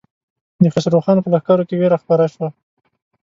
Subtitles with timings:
[0.63, 2.47] د خسرو خان په لښکر کې وېره خپره شوه.